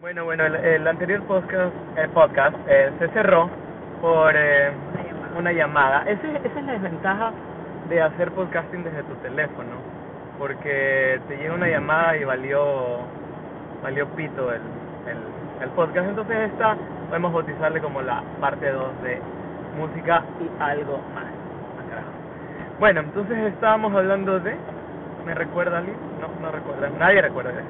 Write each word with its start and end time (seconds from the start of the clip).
Bueno, 0.00 0.24
bueno, 0.24 0.46
el, 0.46 0.54
el 0.54 0.88
anterior 0.88 1.22
podcast, 1.24 1.74
el 1.94 2.08
podcast 2.08 2.56
eh, 2.66 2.90
se 2.98 3.08
cerró 3.08 3.50
por 4.00 4.32
eh, 4.34 4.72
una 5.36 5.52
llamada. 5.52 6.04
Esa 6.08 6.26
es 6.38 6.64
la 6.64 6.72
desventaja 6.72 7.32
de 7.90 8.00
hacer 8.00 8.30
podcasting 8.32 8.82
desde 8.82 9.02
tu 9.02 9.14
teléfono, 9.16 9.76
porque 10.38 11.20
te 11.28 11.36
llega 11.36 11.52
una 11.52 11.68
llamada 11.68 12.16
y 12.16 12.24
valió 12.24 13.00
valió 13.82 14.06
pito 14.16 14.50
el, 14.50 14.62
el, 15.06 15.18
el 15.64 15.68
podcast. 15.70 16.08
Entonces 16.08 16.50
esta 16.50 16.78
podemos 17.08 17.34
bautizarle 17.34 17.82
como 17.82 18.00
la 18.00 18.22
parte 18.40 18.70
2 18.70 19.02
de 19.02 19.20
música 19.76 20.24
y 20.40 20.62
algo 20.62 20.96
más. 21.14 21.26
Bueno, 22.78 23.00
entonces 23.00 23.36
estábamos 23.52 23.94
hablando 23.94 24.40
de... 24.40 24.56
¿Me 25.26 25.34
recuerda 25.34 25.76
alguien? 25.76 25.96
No, 26.18 26.28
no 26.40 26.50
recuerda. 26.50 26.88
Nadie 26.98 27.20
recuerda 27.20 27.52
de. 27.52 27.60
Sí, 27.60 27.66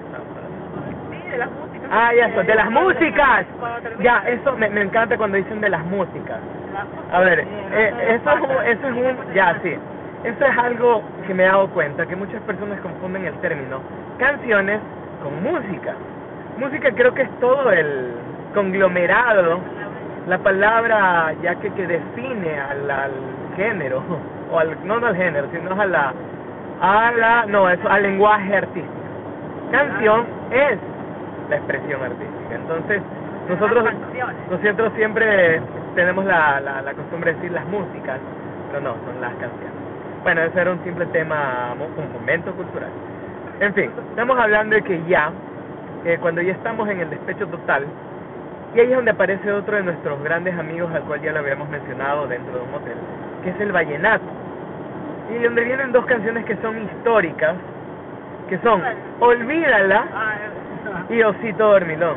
de 1.30 1.38
las 1.38 1.50
músicas. 1.50 1.90
Ah, 1.90 2.10
ya, 2.14 2.26
eso, 2.26 2.42
de 2.42 2.54
las 2.54 2.70
músicas. 2.70 3.46
Ya, 4.00 4.23
eso 4.27 4.56
me, 4.56 4.68
me 4.70 4.82
encanta 4.82 5.16
cuando 5.16 5.36
dicen 5.36 5.60
de 5.60 5.68
las 5.68 5.84
músicas. 5.86 6.38
A 7.12 7.20
ver, 7.20 7.41
eh, 7.41 8.20
eso, 8.20 8.30
eso 8.62 8.88
es 8.88 8.95
un... 8.95 9.34
Ya, 9.34 9.56
sí. 9.62 9.77
Eso 10.24 10.45
es 10.45 10.58
algo 10.58 11.02
que 11.27 11.32
me 11.32 11.45
he 11.45 11.46
dado 11.46 11.69
cuenta, 11.69 12.05
que 12.06 12.14
muchas 12.14 12.42
personas 12.42 12.78
confunden 12.80 13.24
el 13.24 13.34
término 13.41 13.80
canciones 14.19 14.80
con 15.22 15.42
música. 15.42 15.95
Música 16.58 16.91
creo 16.92 17.14
que 17.14 17.22
es 17.22 17.41
todo 17.41 17.72
el 17.72 18.12
conglomerado, 18.55 19.60
la 20.27 20.38
palabra 20.38 21.33
ya 21.42 21.55
que, 21.55 21.70
que 21.72 21.86
define 21.86 22.60
al, 22.60 22.91
al 22.91 23.12
género, 23.56 24.02
o 24.52 24.58
al, 24.58 24.77
no, 24.86 25.00
no 25.00 25.06
al 25.06 25.16
género, 25.16 25.48
sino 25.52 25.80
a 25.80 25.86
la, 25.86 26.12
a 26.83 27.12
la, 27.12 27.47
no, 27.47 27.70
eso, 27.70 27.88
al 27.88 28.02
lenguaje 28.02 28.56
artístico. 28.56 28.94
Canción 29.72 30.27
es 30.50 30.78
la 31.50 31.56
expresión 31.56 32.02
artística. 32.02 32.54
Entonces, 32.54 33.02
nosotros, 33.48 33.84
nosotros 34.50 34.92
siempre 34.94 35.61
tenemos 35.94 36.25
la, 36.25 36.61
la, 36.61 36.83
la 36.83 36.94
costumbre 36.94 37.33
de 37.33 37.36
decir 37.36 37.52
las 37.52 37.66
músicas, 37.66 38.19
pero 38.70 38.80
no, 38.80 38.94
son 39.05 39.20
las 39.20 39.33
canciones. 39.33 39.75
Bueno, 40.22 40.42
ese 40.42 40.60
era 40.60 40.70
un 40.70 40.83
simple 40.84 41.06
tema, 41.06 41.75
un 41.75 42.12
momento 42.12 42.52
cultural. 42.52 42.91
En 43.60 43.75
fin, 43.75 43.91
estamos 44.10 44.38
hablando 44.38 44.77
de 44.77 44.83
que 44.83 45.02
ya, 45.08 45.30
eh, 46.05 46.19
cuando 46.20 46.41
ya 46.42 46.52
estamos 46.52 46.88
en 46.88 47.00
el 47.00 47.10
despecho 47.10 47.47
total, 47.48 47.84
y 48.75 48.80
ahí 48.80 48.91
es 48.91 48.97
donde 48.97 49.10
aparece 49.10 49.50
otro 49.50 49.77
de 49.77 49.82
nuestros 49.82 50.22
grandes 50.22 50.56
amigos, 50.56 50.92
al 50.94 51.03
cual 51.03 51.20
ya 51.20 51.32
lo 51.32 51.41
habíamos 51.41 51.69
mencionado 51.69 52.28
dentro 52.28 52.55
de 52.55 52.60
un 52.60 52.75
hotel, 52.75 52.97
que 53.42 53.50
es 53.50 53.60
el 53.60 53.72
vallenato. 53.72 54.25
Y 55.34 55.42
donde 55.42 55.64
vienen 55.64 55.92
dos 55.92 56.06
canciones 56.06 56.44
que 56.44 56.56
son 56.56 56.80
históricas, 56.82 57.56
que 58.48 58.58
son 58.58 58.82
Olvídala 59.20 60.05
Ah, 60.14 60.34
y 61.08 61.22
Osito 61.22 61.66
Dormilón. 61.66 62.16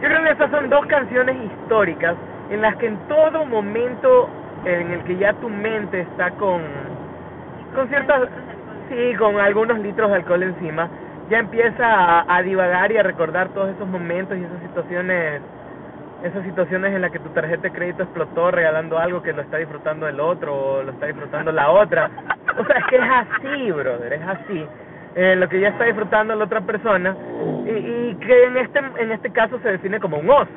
Yo 0.00 0.08
creo 0.08 0.22
que 0.24 0.30
esas 0.30 0.50
son 0.50 0.68
dos 0.68 0.84
canciones 0.86 1.36
históricas 1.44 2.16
en 2.50 2.60
las 2.60 2.76
que 2.76 2.86
en 2.86 2.96
todo 3.08 3.44
momento 3.46 4.28
en 4.64 4.90
el 4.92 5.04
que 5.04 5.16
ya 5.16 5.32
tu 5.34 5.48
mente 5.48 6.00
está 6.00 6.30
con 6.32 6.62
con 7.74 7.88
ciertas 7.88 8.28
sí 8.88 9.14
con 9.16 9.38
algunos 9.40 9.78
litros 9.78 10.10
de 10.10 10.16
alcohol 10.16 10.42
encima 10.42 10.88
ya 11.30 11.38
empieza 11.38 11.86
a, 11.86 12.36
a 12.36 12.42
divagar 12.42 12.92
y 12.92 12.98
a 12.98 13.02
recordar 13.02 13.48
todos 13.50 13.70
esos 13.70 13.88
momentos 13.88 14.36
y 14.36 14.44
esas 14.44 14.60
situaciones 14.60 15.40
esas 16.22 16.44
situaciones 16.44 16.94
en 16.94 17.02
las 17.02 17.10
que 17.10 17.18
tu 17.18 17.30
tarjeta 17.30 17.62
de 17.62 17.72
crédito 17.72 18.04
explotó 18.04 18.50
regalando 18.50 18.98
algo 18.98 19.22
que 19.22 19.32
lo 19.32 19.42
está 19.42 19.56
disfrutando 19.56 20.06
el 20.06 20.20
otro 20.20 20.54
o 20.54 20.82
lo 20.82 20.92
está 20.92 21.06
disfrutando 21.06 21.50
la 21.50 21.70
otra. 21.70 22.10
O 22.58 22.64
sea 22.64 22.76
es 22.76 22.86
que 22.86 22.96
es 22.96 23.02
así 23.02 23.70
brother 23.70 24.12
es 24.12 24.22
así 24.22 24.66
eh, 25.14 25.36
lo 25.36 25.48
que 25.48 25.60
ya 25.60 25.68
está 25.68 25.84
disfrutando 25.84 26.34
la 26.34 26.44
otra 26.44 26.60
persona 26.60 27.16
y, 27.66 27.70
y 27.70 28.16
que 28.20 28.44
en 28.44 28.56
este 28.56 28.78
en 28.78 29.12
este 29.12 29.30
caso 29.30 29.58
se 29.60 29.72
define 29.72 30.00
como 30.00 30.18
un 30.18 30.30
oso 30.30 30.50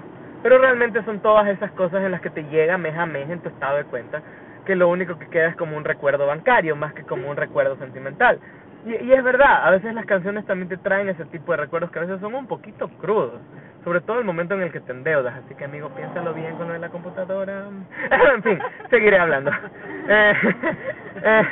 pero 0.44 0.60
realmente 0.60 1.04
son 1.04 1.20
todas 1.20 1.48
esas 1.48 1.72
cosas 1.72 2.04
en 2.04 2.12
las 2.12 2.22
que 2.22 2.30
te 2.30 2.44
llega 2.44 2.78
mes 2.78 2.96
a 2.96 3.06
mes 3.06 3.30
en 3.30 3.40
tu 3.40 3.50
estado 3.50 3.78
de 3.78 3.86
cuenta 3.86 4.22
que 4.66 4.76
lo 4.76 4.90
único 4.90 5.18
que 5.20 5.28
queda 5.28 5.48
es 5.48 5.56
como 5.56 5.78
un 5.78 5.84
recuerdo 5.84 6.28
bancario 6.28 6.76
más 6.76 6.94
que 6.94 7.04
como 7.04 7.30
un 7.30 7.38
recuerdo 7.38 7.78
sentimental 7.78 8.40
y, 8.86 9.12
es 9.12 9.24
verdad, 9.24 9.66
a 9.66 9.72
veces 9.72 9.96
las 9.96 10.06
canciones 10.06 10.46
también 10.46 10.70
te 10.70 10.78
traen 10.78 11.10
ese 11.10 11.26
tipo 11.26 11.52
de 11.52 11.58
recuerdos 11.58 11.90
que 11.90 11.98
a 11.98 12.04
veces 12.04 12.20
son 12.22 12.36
un 12.36 12.46
poquito 12.46 12.88
crudos, 13.02 13.42
sobre 13.84 14.00
todo 14.02 14.20
el 14.20 14.26
momento 14.26 14.54
en 14.54 14.62
el 14.62 14.72
que 14.72 14.80
te 14.80 14.92
endeudas, 14.92 15.34
así 15.44 15.56
que 15.56 15.66
amigo, 15.66 15.90
piénsalo 15.90 16.36
bien 16.36 16.56
con 16.56 16.68
lo 16.68 16.74
de 16.74 16.80
la 16.80 16.90
computadora. 16.90 17.66
en 18.36 18.44
fin, 18.44 18.60
seguiré 18.92 19.18
hablando. 19.18 19.52
Eh, 21.28 21.44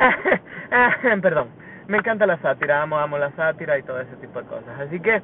eh, 0.00 0.90
eh, 1.02 1.16
perdón, 1.20 1.48
me 1.88 1.98
encanta 1.98 2.26
la 2.26 2.36
sátira, 2.38 2.82
amo, 2.82 2.98
amo 2.98 3.18
la 3.18 3.30
sátira 3.32 3.78
y 3.78 3.82
todo 3.82 4.00
ese 4.00 4.14
tipo 4.16 4.40
de 4.40 4.46
cosas, 4.46 4.78
así 4.80 5.00
que 5.00 5.20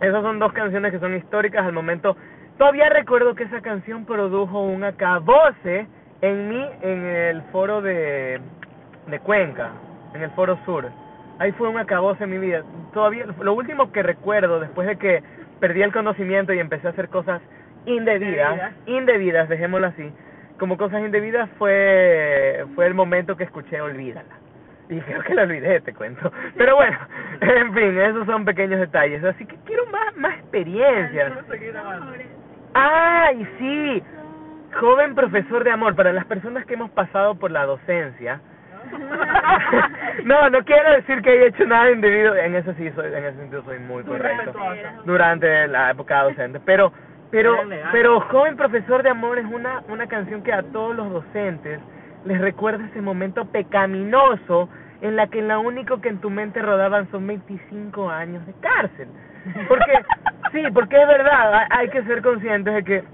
esas 0.00 0.22
son 0.22 0.38
dos 0.38 0.52
canciones 0.52 0.92
que 0.92 0.98
son 0.98 1.14
históricas 1.16 1.64
al 1.66 1.72
momento. 1.72 2.16
Todavía 2.58 2.88
recuerdo 2.90 3.34
que 3.34 3.44
esa 3.44 3.60
canción 3.60 4.04
produjo 4.04 4.62
un 4.62 4.84
acabose 4.84 5.86
en 6.20 6.48
mí 6.48 6.66
en 6.82 7.04
el 7.04 7.42
foro 7.52 7.80
de, 7.82 8.40
de 9.06 9.20
Cuenca, 9.20 9.70
en 10.14 10.22
el 10.22 10.30
foro 10.32 10.58
sur. 10.64 10.86
Ahí 11.38 11.52
fue 11.52 11.68
un 11.68 11.78
acabose 11.78 12.24
en 12.24 12.30
mi 12.30 12.38
vida. 12.38 12.62
Todavía 12.92 13.24
lo 13.40 13.54
último 13.54 13.92
que 13.92 14.02
recuerdo 14.02 14.60
después 14.60 14.86
de 14.86 14.96
que 14.96 15.22
perdí 15.60 15.82
el 15.82 15.92
conocimiento 15.92 16.52
y 16.52 16.58
empecé 16.58 16.86
a 16.86 16.90
hacer 16.90 17.08
cosas 17.08 17.40
indebidas, 17.86 18.52
Indebidas. 18.52 18.72
indebidas, 18.86 19.48
dejémoslo 19.48 19.86
así, 19.86 20.12
como 20.58 20.76
cosas 20.76 21.00
indebidas 21.00 21.48
fue 21.58 22.66
fue 22.74 22.86
el 22.86 22.94
momento 22.94 23.36
que 23.36 23.44
escuché 23.44 23.80
Olvídala. 23.80 24.36
Y 24.96 25.00
creo 25.00 25.22
que 25.22 25.34
la 25.34 25.42
olvidé, 25.42 25.80
te 25.80 25.94
cuento. 25.94 26.32
Pero 26.56 26.76
bueno, 26.76 26.98
en 27.40 27.72
fin, 27.72 27.98
esos 27.98 28.26
son 28.26 28.44
pequeños 28.44 28.80
detalles. 28.80 29.22
Así 29.24 29.46
que 29.46 29.56
quiero 29.64 29.86
más, 29.86 30.16
más 30.16 30.34
experiencias. 30.38 31.32
¡Ay, 32.74 33.46
sí! 33.58 34.02
Joven 34.78 35.14
profesor 35.14 35.64
de 35.64 35.70
amor, 35.70 35.96
para 35.96 36.12
las 36.12 36.24
personas 36.26 36.64
que 36.64 36.74
hemos 36.74 36.90
pasado 36.90 37.34
por 37.36 37.50
la 37.50 37.66
docencia. 37.66 38.40
no, 40.24 40.50
no 40.50 40.64
quiero 40.64 40.92
decir 40.92 41.20
que 41.22 41.30
haya 41.30 41.46
hecho 41.46 41.66
nada 41.66 41.90
indebido. 41.90 42.36
En 42.36 42.54
eso 42.54 42.72
sí, 42.74 42.90
soy, 42.92 43.06
en 43.12 43.24
ese 43.24 43.36
sentido 43.38 43.62
soy 43.64 43.78
muy 43.78 44.02
correcto. 44.04 44.52
Durante 45.04 45.68
la 45.68 45.90
época 45.90 46.22
docente. 46.24 46.60
Pero, 46.64 46.92
pero, 47.30 47.56
pero 47.92 48.20
joven 48.22 48.56
profesor 48.56 49.02
de 49.02 49.10
amor 49.10 49.38
es 49.38 49.46
una, 49.46 49.82
una 49.88 50.06
canción 50.06 50.42
que 50.42 50.52
a 50.52 50.62
todos 50.62 50.96
los 50.96 51.10
docentes 51.10 51.80
les 52.24 52.40
recuerda 52.40 52.86
ese 52.86 53.00
momento 53.00 53.46
pecaminoso 53.46 54.68
en 55.02 55.16
la 55.16 55.26
que 55.28 55.42
lo 55.42 55.60
único 55.60 56.00
que 56.00 56.08
en 56.08 56.18
tu 56.20 56.30
mente 56.30 56.60
rodaban 56.62 57.10
son 57.10 57.26
25 57.26 58.10
años 58.10 58.44
de 58.46 58.52
cárcel. 58.60 59.08
Porque, 59.68 59.92
sí, 60.52 60.62
porque 60.74 61.00
es 61.00 61.08
verdad, 61.08 61.66
hay- 61.70 61.88
que 61.88 62.02
ser 62.04 62.22
conscientes 62.22 62.74
de 62.74 62.84
que, 62.84 63.04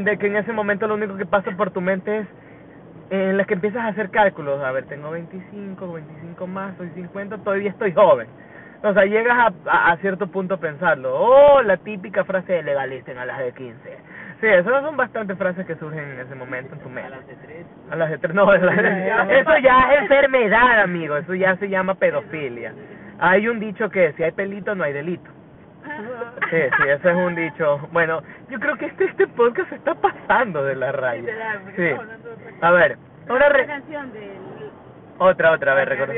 de 0.00 0.18
que 0.18 0.26
en 0.26 0.36
ese 0.36 0.52
momento 0.52 0.86
lo 0.86 0.94
único 0.94 1.16
que 1.16 1.26
pasa 1.26 1.50
por 1.52 1.70
tu 1.70 1.80
mente 1.80 2.18
es 2.20 2.26
en 3.10 3.36
la 3.38 3.44
que 3.44 3.54
empiezas 3.54 3.82
a 3.84 3.88
hacer 3.88 4.10
cálculos, 4.10 4.62
a 4.62 4.70
ver, 4.72 4.84
tengo 4.86 5.10
25, 5.10 5.92
25 5.92 6.46
más, 6.46 6.76
soy 6.76 6.90
50, 6.94 7.38
todavía 7.38 7.70
estoy 7.70 7.92
joven. 7.92 8.28
O 8.82 8.92
sea, 8.92 9.04
llegas 9.06 9.36
a, 9.36 9.52
a, 9.70 9.92
a 9.92 9.96
cierto 9.98 10.26
punto 10.28 10.54
a 10.54 10.58
pensarlo. 10.58 11.14
Oh, 11.14 11.62
la 11.62 11.78
típica 11.78 12.24
frase 12.24 12.52
de 12.52 12.62
legalisten 12.62 13.18
a 13.18 13.24
las 13.24 13.38
de 13.38 13.52
15. 13.52 13.98
Sí, 14.40 14.46
esas 14.46 14.82
son 14.84 14.96
bastantes 14.96 15.36
frases 15.36 15.66
que 15.66 15.74
surgen 15.76 16.12
en 16.12 16.20
ese 16.20 16.34
momento 16.36 16.74
en 16.74 16.80
tu 16.80 16.88
mente. 16.88 17.10
de 17.26 17.34
tres. 17.44 17.66
A 17.90 17.96
las 17.96 18.10
de 18.10 18.18
tres, 18.18 18.34
no, 18.34 18.48
a 18.48 18.56
las 18.58 18.76
de- 18.76 19.40
eso 19.40 19.58
ya 19.58 19.92
es 19.94 20.02
enfermedad, 20.02 20.80
amigo, 20.80 21.16
eso 21.16 21.34
ya 21.34 21.56
se 21.56 21.68
llama 21.68 21.94
pedofilia. 21.94 22.72
Hay 23.18 23.48
un 23.48 23.58
dicho 23.58 23.90
que 23.90 24.12
si 24.12 24.22
hay 24.22 24.30
pelito 24.30 24.74
no 24.76 24.84
hay 24.84 24.92
delito. 24.92 25.28
Sí, 26.50 26.56
sí, 26.76 26.88
ese 26.88 27.10
es 27.10 27.16
un 27.16 27.34
dicho. 27.34 27.78
Bueno, 27.92 28.22
yo 28.48 28.60
creo 28.60 28.76
que 28.76 28.86
este 28.86 29.04
este 29.06 29.26
podcast 29.26 29.68
se 29.70 29.74
está 29.76 29.94
pasando 29.94 30.62
de 30.64 30.76
la 30.76 30.92
raya. 30.92 31.24
Sí. 31.74 31.90
A 32.60 32.70
ver, 32.70 32.96
ahora 33.28 33.46
Otra 33.46 33.58
re- 33.58 33.66
canción 33.66 34.12
del 34.12 34.30
otra, 35.18 35.50
otra, 35.52 35.72
a 35.72 35.74
ver, 35.74 35.88
recuerda. 35.88 36.14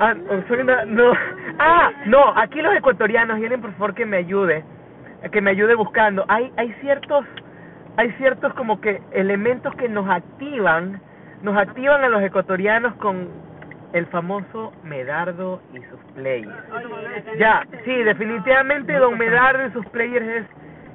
Ah, 0.00 0.14
no, 0.14 0.42
soy 0.48 0.58
una- 0.60 0.84
no. 0.86 1.12
Ah, 1.58 1.90
no, 2.06 2.32
aquí 2.36 2.62
los 2.62 2.74
ecuatorianos, 2.74 3.38
vienen 3.38 3.60
por 3.60 3.72
favor 3.72 3.94
que 3.94 4.06
me 4.06 4.16
ayude, 4.16 4.64
que 5.28 5.40
me 5.40 5.50
ayude 5.50 5.74
buscando. 5.74 6.24
Hay 6.28 6.52
hay 6.56 6.72
ciertos 6.80 7.24
hay 7.96 8.10
ciertos 8.12 8.54
como 8.54 8.80
que 8.80 9.02
elementos 9.12 9.74
que 9.74 9.88
nos 9.88 10.08
activan, 10.08 11.00
nos 11.42 11.56
activan 11.56 12.02
a 12.04 12.08
los 12.08 12.22
ecuatorianos 12.22 12.94
con 12.94 13.28
el 13.92 14.06
famoso 14.06 14.72
Medardo 14.84 15.60
y 15.74 15.80
sus 15.82 16.00
players. 16.14 16.54
Ya, 17.38 17.66
sí, 17.84 17.92
definitivamente 18.04 18.92
Don 18.94 19.18
Medardo 19.18 19.66
y 19.66 19.72
sus 19.72 19.86
players 19.86 20.26
es 20.26 20.46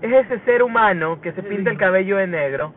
es 0.01 0.11
ese 0.25 0.39
ser 0.39 0.61
humano 0.61 1.21
que 1.21 1.31
se 1.31 1.41
pinta 1.43 1.71
el 1.71 1.77
cabello 1.77 2.17
de 2.17 2.27
negro, 2.27 2.73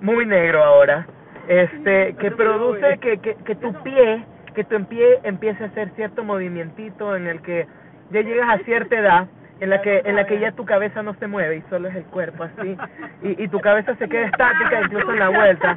muy 0.00 0.24
negro 0.24 0.62
ahora, 0.62 1.06
este 1.48 2.14
que 2.14 2.30
produce 2.30 2.98
que 2.98 3.18
que, 3.18 3.34
que 3.34 3.54
tu 3.56 3.72
pie, 3.82 4.24
que 4.54 4.64
tu 4.64 4.84
pie 4.86 5.20
empiece 5.24 5.64
a 5.64 5.66
hacer 5.66 5.90
cierto 5.96 6.22
movimientito 6.22 7.16
en 7.16 7.26
el 7.26 7.42
que 7.42 7.66
ya 8.10 8.20
llegas 8.20 8.48
a 8.48 8.64
cierta 8.64 8.96
edad 8.96 9.28
en 9.60 9.70
la 9.70 9.80
que 9.82 10.02
en 10.04 10.16
la 10.16 10.26
que 10.26 10.38
ya 10.38 10.52
tu 10.52 10.64
cabeza 10.64 11.02
no 11.02 11.14
se 11.14 11.26
mueve 11.26 11.56
y 11.56 11.62
solo 11.70 11.88
es 11.88 11.96
el 11.96 12.04
cuerpo 12.04 12.44
así 12.44 12.76
y, 13.22 13.44
y 13.44 13.48
tu 13.48 13.60
cabeza 13.60 13.94
se 13.96 14.08
queda 14.08 14.26
estática 14.26 14.80
incluso 14.82 15.12
en 15.12 15.18
la 15.18 15.28
vuelta. 15.28 15.76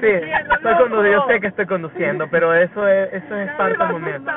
Sí, 0.00 0.06
estoy 0.08 0.74
conduciendo, 0.74 1.04
yo 1.04 1.26
sé 1.28 1.40
que 1.40 1.46
estoy 1.48 1.66
conduciendo, 1.66 2.28
pero 2.28 2.54
eso 2.54 2.88
es 2.88 3.12
eso 3.14 3.36
es 3.36 3.50
parte 3.52 3.78
del 3.78 3.92
momento. 3.92 4.32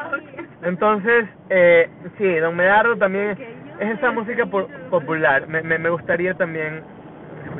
Entonces, 0.63 1.25
eh, 1.49 1.89
sí, 2.17 2.35
Don 2.39 2.55
Medardo 2.55 2.95
también 2.97 3.37
es 3.79 3.97
esa 3.97 4.11
música 4.11 4.45
po- 4.45 4.67
popular. 4.89 5.47
Me, 5.47 5.61
me, 5.61 5.77
me 5.77 5.89
gustaría 5.89 6.33
también 6.33 6.81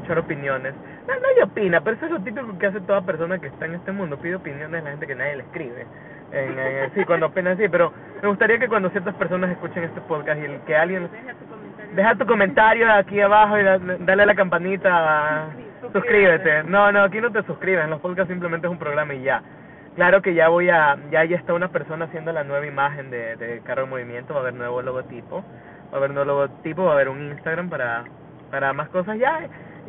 escuchar 0.08 0.20
opiniones. 0.20 0.74
No, 1.08 1.14
nadie 1.20 1.44
opina, 1.44 1.82
pero 1.82 1.98
eso 1.98 2.06
es 2.06 2.12
lo 2.12 2.20
típico 2.22 2.58
que 2.58 2.68
hace 2.68 2.80
toda 2.82 3.02
persona 3.02 3.40
que 3.40 3.48
está 3.48 3.66
en 3.66 3.76
este 3.76 3.92
mundo. 3.92 4.18
Pide 4.18 4.36
opiniones 4.36 4.82
a 4.82 4.84
la 4.86 4.92
gente 4.92 5.08
que 5.08 5.16
nadie 5.16 5.36
le 5.38 5.44
escribe. 5.44 5.86
En, 6.32 6.58
en- 6.60 6.94
sí, 6.94 7.06
cuando 7.06 7.28
opina 7.28 7.52
así, 7.52 7.68
pero 7.70 7.94
me 8.22 8.28
gustaría 8.30 8.58
que 8.60 8.68
cuando 8.68 8.90
ciertas 8.90 9.16
personas 9.16 9.52
escuchen 9.52 9.84
este 9.84 10.02
podcast 10.02 10.40
y 10.42 10.46
el 10.46 10.60
que 10.62 10.76
alguien... 10.76 11.10
Deja 11.12 11.34
tu 11.34 11.46
comentario. 11.46 11.96
Deja 11.96 12.16
tu 12.16 12.26
comentario 12.26 12.92
aquí 12.94 13.22
abajo 13.22 13.58
y 13.60 13.64
da- 13.64 13.80
dale 14.00 14.24
a 14.24 14.26
la 14.26 14.36
campanita. 14.36 15.46
Suscríbete. 15.94 16.64
No, 16.64 16.92
no, 16.92 17.04
aquí 17.04 17.22
no 17.22 17.32
te 17.32 17.44
suscribes. 17.44 17.84
En 17.84 17.90
los 17.92 18.02
podcasts 18.02 18.30
simplemente 18.32 18.68
es 18.68 18.72
un 18.72 18.80
programa 18.80 19.14
y 19.14 19.24
ya. 19.24 19.42
Claro 19.96 20.22
que 20.22 20.34
ya 20.34 20.48
voy 20.50 20.70
a, 20.70 20.96
ya 21.12 21.24
ya 21.24 21.38
está 21.38 21.54
una 21.54 21.70
persona 21.70 22.06
haciendo 22.06 22.32
la 22.32 22.44
nueva 22.44 22.66
imagen 22.66 23.10
de, 23.10 23.36
de 23.36 23.62
Carro 23.62 23.84
en 23.86 23.90
Movimiento, 23.90 24.34
va 24.34 24.42
a 24.42 24.44
haber 24.44 24.54
nuevo 24.54 24.82
logotipo, 24.84 25.44
va 25.92 25.94
a 25.94 25.96
haber 25.98 26.12
nuevo 26.12 26.26
logotipo, 26.26 26.84
va 26.84 26.92
a 26.92 26.94
haber 26.94 27.10
un 27.10 27.32
Instagram 27.32 27.68
para, 27.70 28.04
para 28.52 28.74
más 28.74 28.90
cosas 28.90 29.18
ya, 29.18 29.40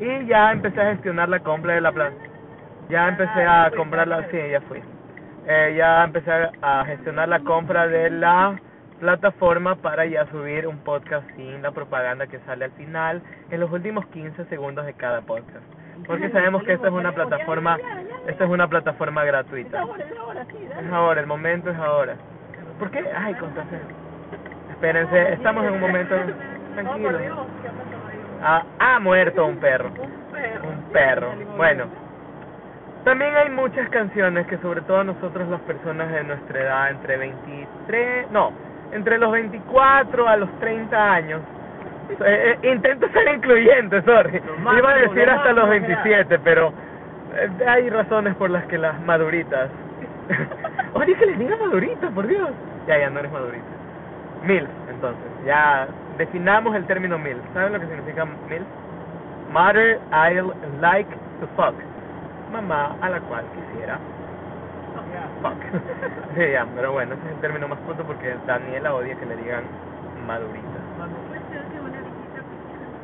y 0.01 0.27
ya 0.27 0.53
empecé 0.53 0.81
a 0.81 0.93
gestionar 0.93 1.29
la 1.29 1.41
compra 1.41 1.75
de 1.75 1.81
la 1.81 1.93
plata. 1.93 2.17
Ya 2.89 3.09
empecé 3.09 3.45
a 3.45 3.71
comprarla, 3.77 4.27
sí, 4.31 4.39
ya 4.51 4.61
fui. 4.63 4.81
Eh, 5.47 5.75
ya 5.77 6.05
empecé 6.05 6.31
a, 6.63 6.85
gestionar 6.85 7.29
la 7.29 7.41
compra 7.41 7.87
de 7.87 8.11
la 8.11 8.61
plataforma 9.01 9.77
para 9.77 10.05
ya 10.07 10.27
subir 10.27 10.67
un 10.67 10.79
podcast 10.79 11.27
sin 11.37 11.63
la 11.63 11.71
propaganda 11.71 12.27
que 12.27 12.39
sale 12.41 12.67
al 12.67 12.73
final 12.73 13.23
en 13.51 13.61
los 13.61 13.71
últimos 13.71 14.07
15 14.07 14.45
segundos 14.47 14.87
de 14.87 14.95
cada 14.95 15.23
podcast. 15.23 15.65
Porque 16.07 16.31
sabemos 16.31 16.63
que 16.63 16.75
esta 16.75 16.89
es 16.89 16.93
una 16.93 17.13
plataforma, 17.13 17.77
esta 18.27 18.45
es 18.45 18.51
una 18.51 18.69
plataforma 18.69 19.25
gratuita. 19.25 19.85
Es 20.81 20.93
ahora, 20.93 21.21
el 21.21 21.27
momento 21.27 21.71
es 21.71 21.77
ahora. 21.77 22.17
¿Por 22.79 22.91
qué? 22.91 23.05
Ay, 23.17 23.35
contraseña. 23.35 23.81
Espérense, 24.71 25.33
estamos 25.33 25.65
en 25.65 25.73
un 25.73 25.81
momento 25.81 26.15
tranquilo. 26.75 27.19
Ah, 28.43 28.63
ha 28.79 28.99
muerto 29.01 29.45
un 29.47 29.57
perro. 29.57 29.89
Un 29.89 30.33
perro. 30.33 30.69
Un 30.69 30.93
perro. 30.93 31.33
Bueno, 31.57 31.85
también 33.05 33.35
hay 33.37 33.51
muchas 33.51 33.89
canciones 33.91 34.47
que 34.47 34.59
sobre 34.59 34.83
todo 34.83 35.05
nosotros 35.05 35.49
las 35.49 35.61
personas 35.63 36.13
de 36.13 36.25
nuestra 36.25 36.61
edad, 36.61 36.91
entre 36.91 37.17
23, 37.17 38.31
no, 38.31 38.53
entre 38.93 39.19
los 39.19 39.33
24 39.33 40.29
a 40.29 40.37
los 40.37 40.51
30 40.61 41.13
años, 41.13 41.41
eh, 42.11 42.57
eh, 42.63 42.73
intento 42.73 43.09
ser 43.11 43.35
incluyente, 43.35 44.03
sorry, 44.03 44.41
máximo, 44.41 44.79
iba 44.79 44.91
a 44.91 44.97
decir 44.97 45.31
hasta 45.31 45.53
los 45.53 45.69
máximo, 45.69 45.87
27, 46.03 46.39
pero 46.41 46.73
eh, 47.35 47.51
hay 47.67 47.89
razones 47.91 48.35
por 48.37 48.51
las 48.51 48.65
que 48.65 48.79
las 48.79 49.01
maduritas, 49.03 49.71
oye 50.95 51.15
que 51.15 51.27
les 51.27 51.39
diga 51.39 51.57
madurita, 51.57 52.11
por 52.11 52.27
Dios, 52.27 52.51
ya, 52.87 52.99
ya 52.99 53.11
no 53.11 53.21
eres 53.21 53.33
madurita, 53.33 53.67
mil, 54.45 54.67
entonces, 54.91 55.25
ya 55.47 55.87
definamos 56.19 56.75
el 56.77 56.85
término 56.87 57.19
mil, 57.19 57.37
¿saben 57.55 57.73
lo 57.73 57.81
que 57.81 57.87
significa 57.87 58.25
mil? 58.25 58.63
Mother 59.53 59.99
I'll 60.13 60.53
like 60.81 61.11
to 61.41 61.47
fuck. 61.57 61.75
Mamá 62.53 62.97
a 63.01 63.09
la 63.09 63.21
cual 63.21 63.45
quisiera 63.55 63.99
fuck. 65.43 65.59
sí, 66.37 66.51
ya, 66.53 66.67
pero 66.75 66.93
bueno, 66.93 67.15
ese 67.15 67.27
es 67.27 67.35
el 67.35 67.41
término 67.41 67.69
más 67.69 67.79
punto 67.81 68.05
porque 68.05 68.35
Daniela 68.47 68.95
odia 68.95 69.15
que 69.17 69.27
le 69.27 69.37
digan 69.37 69.65
madurita. 70.27 70.67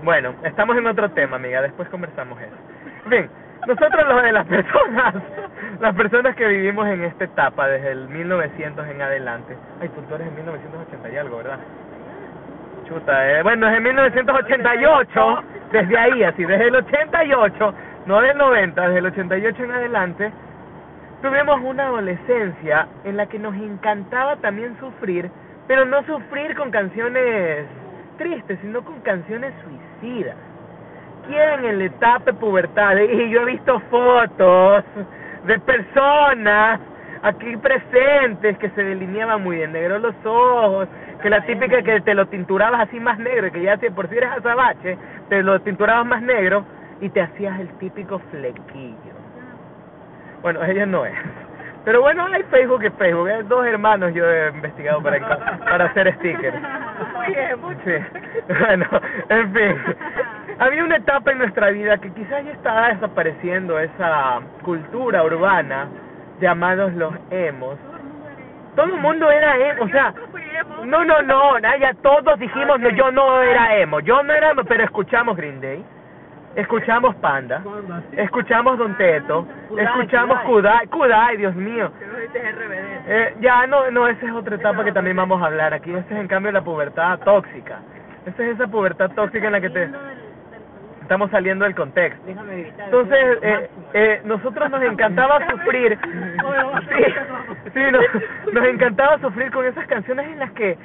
Bueno, 0.02 0.34
estamos 0.42 0.76
en 0.76 0.86
otro 0.86 1.10
tema, 1.12 1.36
amiga, 1.36 1.62
después 1.62 1.88
conversamos 1.88 2.38
eso. 2.40 2.56
En 3.04 3.10
fin, 3.10 3.30
nosotros 3.66 4.06
los 4.06 4.22
de 4.22 4.32
las 4.32 4.46
personas, 4.46 5.14
las 5.80 5.94
personas 5.94 6.36
que 6.36 6.46
vivimos 6.46 6.86
en 6.88 7.04
esta 7.04 7.24
etapa 7.24 7.68
desde 7.68 7.92
el 7.92 8.08
1900 8.08 8.86
en 8.86 9.00
adelante. 9.00 9.56
Ay, 9.80 9.88
tú, 9.88 10.02
tú 10.02 10.14
eres 10.14 10.28
en 10.28 10.34
1980 10.34 11.08
y 11.08 11.16
algo, 11.16 11.38
¿verdad? 11.38 11.58
Eh. 12.96 13.40
bueno, 13.42 13.66
desde 13.66 13.80
1988, 13.80 15.42
desde 15.72 15.98
ahí, 15.98 16.22
así, 16.22 16.44
desde 16.44 16.68
el 16.68 16.76
88, 16.76 17.74
no 18.06 18.20
del 18.20 18.38
90, 18.38 18.80
desde 18.82 18.98
el 18.98 19.06
88 19.06 19.64
en 19.64 19.70
adelante, 19.72 20.32
tuvimos 21.20 21.60
una 21.62 21.86
adolescencia 21.86 22.86
en 23.02 23.16
la 23.16 23.26
que 23.26 23.40
nos 23.40 23.54
encantaba 23.56 24.36
también 24.36 24.78
sufrir, 24.78 25.28
pero 25.66 25.84
no 25.84 26.04
sufrir 26.04 26.54
con 26.54 26.70
canciones 26.70 27.66
tristes, 28.16 28.60
sino 28.62 28.84
con 28.84 29.00
canciones 29.00 29.52
suicidas. 29.64 30.36
¿Quién 31.26 31.64
en 31.64 31.78
la 31.78 31.84
etapa 31.86 32.32
pubertad? 32.32 32.96
Y 32.98 33.30
yo 33.30 33.40
he 33.42 33.44
visto 33.46 33.80
fotos 33.90 34.84
de 35.46 35.58
personas 35.58 36.78
aquí 37.22 37.56
presentes 37.56 38.58
que 38.58 38.68
se 38.70 38.84
delineaban 38.84 39.42
muy 39.42 39.56
de 39.56 39.66
negro 39.66 39.98
los 39.98 40.14
ojos, 40.24 40.86
que 41.24 41.30
la 41.30 41.40
típica 41.40 41.80
que 41.80 42.02
te 42.02 42.12
lo 42.12 42.26
tinturabas 42.26 42.82
así 42.82 43.00
más 43.00 43.18
negro, 43.18 43.50
que 43.50 43.62
ya 43.62 43.78
si 43.78 43.88
por 43.88 44.10
si 44.10 44.18
eres 44.18 44.30
azabache, 44.30 44.98
te 45.30 45.42
lo 45.42 45.58
tinturabas 45.62 46.04
más 46.04 46.20
negro 46.20 46.66
y 47.00 47.08
te 47.08 47.22
hacías 47.22 47.58
el 47.60 47.68
típico 47.78 48.18
flequillo. 48.30 49.14
Bueno, 50.42 50.62
ella 50.62 50.84
no 50.84 51.06
es. 51.06 51.14
Pero 51.86 52.02
bueno, 52.02 52.26
hay 52.26 52.42
Facebook 52.42 52.84
y 52.84 52.90
Facebook. 52.90 53.26
Hay 53.28 53.42
dos 53.44 53.66
hermanos 53.66 54.12
yo 54.12 54.30
he 54.30 54.50
investigado 54.50 55.02
para, 55.02 55.18
para 55.60 55.86
hacer 55.86 56.14
stickers. 56.16 56.58
Muy 57.14 57.34
bien, 57.34 57.60
muy 57.62 57.74
Sí. 57.86 57.92
Bueno, 58.60 58.86
en 59.30 59.54
fin. 59.54 59.76
Había 60.58 60.84
una 60.84 60.96
etapa 60.96 61.32
en 61.32 61.38
nuestra 61.38 61.70
vida 61.70 61.96
que 61.96 62.12
quizás 62.12 62.44
ya 62.44 62.52
estaba 62.52 62.88
desapareciendo 62.88 63.78
esa 63.78 64.40
cultura 64.62 65.24
urbana 65.24 65.88
llamados 66.38 66.92
los 66.92 67.14
emos. 67.30 67.78
Todo 68.74 68.86
el 68.86 69.00
mundo 69.00 69.30
era 69.30 69.56
emo, 69.56 69.84
o 69.84 69.88
sea, 69.88 70.12
no, 70.84 71.04
no, 71.04 71.22
no, 71.22 71.60
Naya, 71.60 71.94
todos 72.02 72.38
dijimos, 72.38 72.80
no, 72.80 72.90
yo 72.90 73.10
no 73.12 73.42
era 73.42 73.76
emo, 73.76 74.00
yo 74.00 74.22
no 74.22 74.32
era 74.32 74.50
emo, 74.50 74.64
pero 74.64 74.84
escuchamos 74.84 75.36
Green 75.36 75.60
Day, 75.60 75.84
escuchamos 76.56 77.14
Panda, 77.16 77.62
escuchamos 78.12 78.78
Don 78.78 78.96
Teto, 78.96 79.46
Kudai, 79.68 79.84
escuchamos 79.84 80.40
Kudai. 80.40 80.86
Kudai, 80.88 81.36
Dios 81.36 81.54
mío. 81.54 81.90
Eh, 83.06 83.36
ya, 83.40 83.66
no, 83.66 83.90
no, 83.90 84.08
esa 84.08 84.26
es 84.26 84.32
otra 84.32 84.56
etapa 84.56 84.84
que 84.84 84.92
también 84.92 85.16
vamos 85.16 85.40
a 85.42 85.46
hablar 85.46 85.74
aquí. 85.74 85.94
Esta 85.94 86.14
es 86.14 86.20
en 86.20 86.28
cambio 86.28 86.50
la 86.52 86.62
pubertad 86.62 87.18
tóxica. 87.20 87.78
Esta 88.26 88.42
es 88.42 88.54
esa 88.54 88.66
pubertad 88.66 89.10
tóxica 89.10 89.46
en 89.46 89.52
la 89.52 89.60
que 89.60 89.70
te 89.70 89.90
estamos 91.04 91.30
saliendo 91.30 91.64
del 91.64 91.74
contexto. 91.74 92.22
Entonces, 92.26 93.38
eh, 93.42 93.70
eh, 93.92 94.20
nosotros 94.24 94.70
nos 94.70 94.82
encantaba 94.82 95.38
sufrir. 95.50 95.98
Sí, 96.88 97.04
sí, 97.74 97.80
nos, 97.92 98.54
nos 98.54 98.64
encantaba 98.66 99.18
sufrir 99.20 99.50
con 99.52 99.66
esas 99.66 99.86
canciones 99.86 100.26
en 100.26 100.38
las 100.38 100.50
que, 100.52 100.76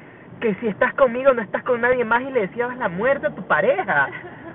que 0.41 0.55
si 0.55 0.67
estás 0.67 0.93
conmigo 0.93 1.33
no 1.33 1.41
estás 1.41 1.63
con 1.63 1.81
nadie 1.81 2.03
más 2.03 2.21
y 2.21 2.31
le 2.31 2.41
decías 2.41 2.75
la 2.77 2.89
muerte 2.89 3.27
a 3.27 3.35
tu 3.35 3.47
pareja. 3.47 4.09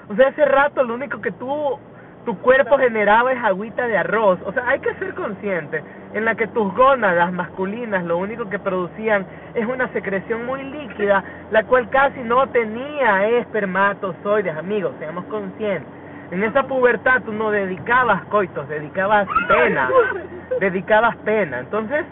O 0.08 0.14
sea, 0.14 0.28
ese 0.28 0.44
rato 0.44 0.84
lo 0.84 0.94
único 0.94 1.20
que 1.22 1.32
tú, 1.32 1.78
tu 2.24 2.38
cuerpo 2.38 2.78
generaba 2.78 3.32
es 3.32 3.42
agüita 3.42 3.86
de 3.86 3.98
arroz. 3.98 4.38
O 4.44 4.52
sea, 4.52 4.66
hay 4.68 4.80
que 4.80 4.94
ser 4.94 5.14
consciente 5.14 5.82
en 6.14 6.24
la 6.24 6.34
que 6.34 6.46
tus 6.48 6.72
gónadas 6.74 7.32
masculinas 7.32 8.04
lo 8.04 8.18
único 8.18 8.48
que 8.48 8.58
producían 8.58 9.26
es 9.54 9.66
una 9.66 9.88
secreción 9.88 10.46
muy 10.46 10.62
líquida, 10.62 11.22
la 11.50 11.64
cual 11.64 11.88
casi 11.90 12.20
no 12.20 12.46
tenía 12.48 13.28
espermatozoides, 13.28 14.56
amigos, 14.56 14.94
seamos 14.98 15.24
conscientes. 15.26 15.88
En 16.30 16.42
esa 16.42 16.62
pubertad 16.62 17.22
tú 17.22 17.32
no 17.32 17.50
dedicabas 17.50 18.24
coitos, 18.24 18.66
dedicabas 18.68 19.28
pena, 19.46 19.90
dedicabas 20.58 21.16
pena. 21.18 21.60
Entonces, 21.60 22.04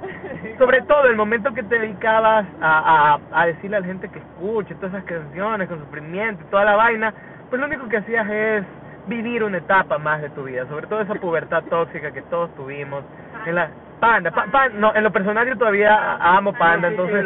sobre 0.58 0.82
todo 0.82 1.06
el 1.06 1.16
momento 1.16 1.54
que 1.54 1.62
te 1.62 1.78
dedicabas 1.78 2.44
a, 2.60 3.18
a, 3.32 3.40
a 3.40 3.46
decirle 3.46 3.78
a 3.78 3.80
la 3.80 3.86
gente 3.86 4.08
que 4.08 4.18
escuche 4.18 4.74
todas 4.74 4.92
esas 4.92 5.04
canciones 5.04 5.68
con 5.68 5.78
sufrimiento 5.78 6.44
y 6.46 6.50
toda 6.50 6.64
la 6.64 6.76
vaina, 6.76 7.14
pues 7.48 7.58
lo 7.58 7.66
único 7.66 7.88
que 7.88 7.96
hacías 7.96 8.28
es 8.28 8.64
vivir 9.06 9.42
una 9.42 9.58
etapa 9.58 9.98
más 9.98 10.22
de 10.22 10.30
tu 10.30 10.44
vida, 10.44 10.66
sobre 10.68 10.86
todo 10.86 11.00
esa 11.00 11.14
pubertad 11.14 11.64
tóxica 11.64 12.12
que 12.12 12.22
todos 12.22 12.54
tuvimos. 12.54 13.04
En 13.46 13.54
la 13.56 13.68
panda, 14.00 14.30
pa- 14.30 14.68
no, 14.68 14.94
en 14.94 15.02
lo 15.04 15.10
personal 15.10 15.46
yo 15.46 15.56
todavía 15.56 16.16
amo 16.20 16.52
panda, 16.52 16.88
entonces 16.88 17.24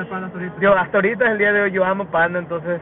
yo 0.60 0.76
hasta 0.76 0.96
ahorita 0.98 1.24
es 1.26 1.30
el 1.32 1.38
día 1.38 1.52
de 1.52 1.62
hoy 1.62 1.70
yo 1.72 1.84
amo 1.84 2.06
panda, 2.06 2.38
entonces 2.38 2.80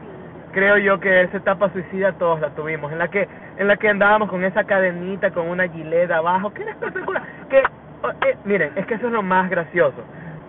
creo 0.53 0.77
yo 0.77 0.99
que 1.01 1.21
esa 1.23 1.37
etapa 1.37 1.69
suicida 1.71 2.13
todos 2.13 2.39
la 2.39 2.49
tuvimos, 2.51 2.91
en 2.91 2.99
la 2.99 3.09
que 3.09 3.27
en 3.57 3.67
la 3.67 3.77
que 3.77 3.89
andábamos 3.89 4.29
con 4.29 4.43
esa 4.43 4.63
cadenita 4.65 5.31
con 5.31 5.47
una 5.47 5.67
gilet 5.67 6.11
abajo, 6.11 6.53
que 6.53 6.61
era 6.63 6.71
espectacular, 6.71 7.23
que 7.49 7.63
oh, 8.03 8.09
eh, 8.25 8.37
miren, 8.45 8.71
es 8.75 8.85
que 8.85 8.95
eso 8.95 9.07
es 9.07 9.13
lo 9.13 9.21
más 9.21 9.49
gracioso. 9.49 10.03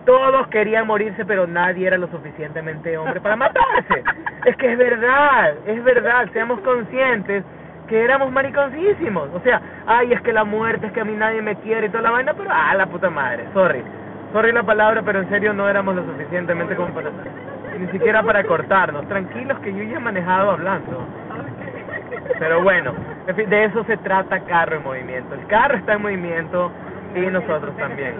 Todos 0.05 0.47
querían 0.47 0.87
morirse, 0.87 1.25
pero 1.25 1.47
nadie 1.47 1.87
era 1.87 1.97
lo 1.97 2.07
suficientemente 2.07 2.97
hombre 2.97 3.19
para 3.19 3.35
matarse. 3.35 4.03
Es 4.45 4.55
que 4.55 4.71
es 4.71 4.77
verdad, 4.77 5.53
es 5.65 5.83
verdad, 5.83 6.29
seamos 6.31 6.61
conscientes 6.61 7.43
que 7.87 8.03
éramos 8.03 8.31
mariconcísimos. 8.31 9.29
O 9.33 9.39
sea, 9.41 9.61
ay, 9.85 10.13
es 10.13 10.21
que 10.21 10.33
la 10.33 10.43
muerte, 10.43 10.87
es 10.87 10.93
que 10.93 11.01
a 11.01 11.05
mí 11.05 11.13
nadie 11.15 11.41
me 11.41 11.55
quiere 11.55 11.87
y 11.87 11.89
toda 11.89 12.03
la 12.03 12.11
vaina, 12.11 12.33
pero 12.33 12.49
ah, 12.51 12.73
la 12.75 12.85
puta 12.85 13.09
madre, 13.09 13.45
sorry. 13.53 13.83
Sorry 14.33 14.51
la 14.51 14.63
palabra, 14.63 15.01
pero 15.03 15.19
en 15.19 15.29
serio 15.29 15.53
no 15.53 15.69
éramos 15.69 15.95
lo 15.95 16.05
suficientemente 16.05 16.75
como 16.75 16.93
para... 16.93 17.09
Ni 17.79 17.87
siquiera 17.87 18.23
para 18.23 18.43
cortarnos. 18.43 19.07
Tranquilos 19.07 19.59
que 19.59 19.71
yo 19.73 19.83
ya 19.83 19.97
he 19.97 19.99
manejado 19.99 20.51
hablando. 20.51 21.05
Pero 22.39 22.61
bueno, 22.61 22.93
de 23.25 23.63
eso 23.65 23.83
se 23.85 23.97
trata 23.97 24.39
Carro 24.41 24.77
en 24.77 24.83
Movimiento. 24.83 25.35
El 25.35 25.45
carro 25.47 25.75
está 25.77 25.93
en 25.93 26.01
movimiento 26.01 26.71
Y 27.15 27.21
nosotros 27.21 27.75
también. 27.77 28.15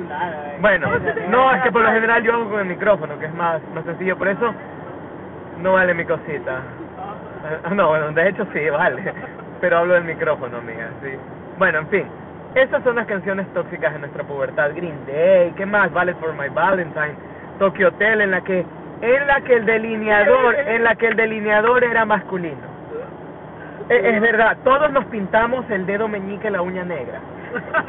Bueno, 0.62 0.88
no, 1.30 1.54
es 1.54 1.62
que 1.62 1.72
por 1.72 1.82
lo 1.82 1.92
general 1.92 2.24
yo 2.24 2.34
hago 2.34 2.50
con 2.50 2.60
el 2.62 2.68
micrófono, 2.68 3.18
que 3.20 3.26
es 3.26 3.34
más, 3.34 3.62
más 3.74 3.84
sencillo, 3.86 4.18
por 4.18 4.28
eso 4.28 4.54
no 5.62 5.74
vale 5.74 5.94
mi 5.94 6.06
cosita. 6.06 6.62
Ah, 7.64 7.74
No, 7.74 7.90
bueno, 7.90 8.12
de 8.12 8.30
hecho 8.30 8.46
sí, 8.54 8.70
vale. 8.70 9.14
Pero 9.62 9.80
hablo 9.80 9.94
del 9.96 10.04
micrófono, 10.04 10.58
amiga, 10.58 10.90
sí. 11.02 11.10
Bueno, 11.58 11.80
en 11.80 11.88
fin. 11.88 12.06
Esas 12.56 12.84
son 12.84 12.96
las 12.96 13.06
canciones 13.08 13.48
tóxicas 13.54 13.94
de 13.94 14.00
nuestra 14.00 14.24
pubertad. 14.24 14.72
Green 14.76 15.06
Day, 15.06 15.52
¿qué 15.56 15.66
más? 15.66 15.92
Ballet 15.92 16.18
for 16.18 16.34
My 16.34 16.50
Valentine, 16.50 17.16
Tokyo 17.60 17.90
Hotel, 17.90 18.22
en 18.22 18.32
la 18.32 18.42
que 18.42 18.66
en 19.02 19.28
la 19.28 19.42
que 19.42 19.54
el 19.54 19.66
delineador, 19.66 20.56
en 20.68 20.84
la 20.84 20.96
que 20.96 21.08
el 21.08 21.16
delineador 21.16 21.84
era 21.84 22.06
masculino. 22.06 22.78
Es 23.90 24.20
verdad, 24.20 24.58
todos 24.66 24.92
nos 24.92 25.06
pintamos 25.06 25.70
el 25.70 25.86
dedo 25.86 26.10
meñique 26.10 26.50
la 26.50 26.62
uña 26.62 26.84
negra. 26.84 27.22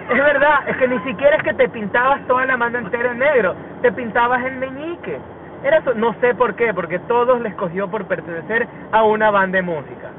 Es 0.09 0.17
verdad, 0.17 0.69
es 0.69 0.77
que 0.77 0.87
ni 0.87 0.99
siquiera 1.01 1.37
es 1.37 1.43
que 1.43 1.55
te 1.55 1.69
pintabas 1.69 2.25
toda 2.29 2.47
la 2.47 2.57
mano 2.57 2.79
entera 2.79 3.11
en 3.11 3.19
negro, 3.19 3.57
te 3.83 3.91
pintabas 3.91 4.45
el 4.45 4.57
meñique. 4.57 5.19
Era 5.65 5.83
no 5.97 6.15
sé 6.21 6.35
por 6.35 6.55
qué, 6.55 6.73
porque 6.73 7.01
todos 7.01 7.41
les 7.41 7.53
cogió 7.55 7.89
por 7.89 8.05
pertenecer 8.05 8.69
a 8.93 9.03
una 9.03 9.31
banda 9.33 9.57
de 9.57 9.63
música. 9.63 10.11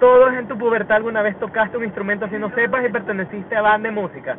Todos 0.00 0.34
en 0.34 0.46
tu 0.46 0.58
pubertad 0.58 0.96
alguna 0.96 1.22
vez 1.22 1.38
tocaste 1.38 1.76
un 1.76 1.84
instrumento 1.84 2.26
así 2.26 2.36
no 2.36 2.50
sepas 2.50 2.84
y 2.84 2.90
perteneciste 2.90 3.56
a 3.56 3.62
banda 3.62 3.88
de 3.88 3.94
música. 3.94 4.36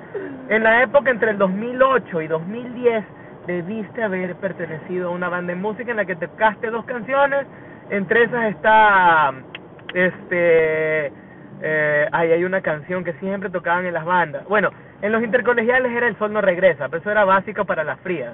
En 0.50 0.64
la 0.64 0.84
época 0.84 1.10
entre 1.10 1.32
el 1.32 1.38
2008 1.38 2.22
y 2.22 2.28
2010 2.28 3.06
debiste 3.48 4.04
haber 4.04 4.36
pertenecido 4.36 5.10
a 5.10 5.12
una 5.12 5.30
banda 5.30 5.54
de 5.54 5.60
música 5.60 5.92
en 5.92 5.98
la 5.98 6.06
que 6.06 6.16
tocaste 6.16 6.70
dos 6.70 6.86
canciones. 6.86 7.48
Entre 7.90 8.24
esas 8.24 8.46
está, 8.52 9.34
este, 9.94 11.12
eh, 11.62 12.08
ahí 12.12 12.32
hay 12.32 12.44
una 12.44 12.62
canción 12.62 13.04
que 13.04 13.14
siempre 13.14 13.50
tocaban 13.50 13.86
en 13.86 13.94
las 13.94 14.06
bandas. 14.06 14.46
Bueno, 14.48 14.70
en 15.02 15.12
los 15.12 15.24
intercolegiales 15.24 15.92
era 15.92 16.08
El 16.08 16.18
Sol 16.18 16.34
no 16.34 16.42
regresa, 16.42 16.88
pero 16.90 17.02
eso 17.02 17.10
era 17.10 17.26
básico 17.26 17.66
para 17.66 17.84
las 17.84 18.00
frías. 18.02 18.34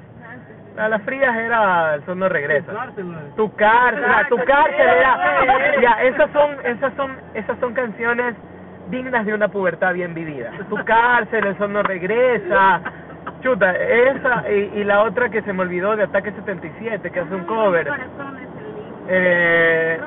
Para 0.75 0.89
las 0.89 1.03
frías 1.03 1.35
era 1.35 1.95
El 1.95 2.05
Sol 2.05 2.19
no 2.19 2.29
regresa. 2.29 2.71
Tu 3.35 3.55
cárcel, 3.55 4.05
ah, 4.05 4.23
tu 4.29 4.37
cárcel 4.37 4.79
era. 4.79 5.19
Ya, 5.81 6.03
esas 6.03 6.31
son, 6.31 6.57
esas 6.63 6.93
son, 6.95 7.11
esas 7.33 7.59
son 7.59 7.73
canciones 7.73 8.35
dignas 8.89 9.25
de 9.25 9.33
una 9.33 9.47
pubertad 9.47 9.93
bien 9.93 10.13
vivida. 10.13 10.51
Tu 10.69 10.75
cárcel, 10.85 11.45
el 11.45 11.57
sol 11.57 11.73
no 11.73 11.83
regresa. 11.83 12.81
Chuta, 13.41 13.71
esa 13.75 14.49
y, 14.49 14.79
y 14.79 14.83
la 14.83 15.03
otra 15.03 15.29
que 15.29 15.41
se 15.41 15.53
me 15.53 15.63
olvidó 15.63 15.95
de 15.95 16.03
Ataque 16.03 16.31
77, 16.31 17.09
que 17.09 17.19
hace 17.19 17.35
un 17.35 17.45
cover. 17.45 17.89
Eh. 19.09 19.99